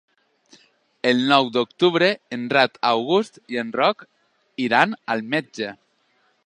[1.09, 4.05] El nou d'octubre en Renat August i en Roc
[4.69, 5.75] iran al metge.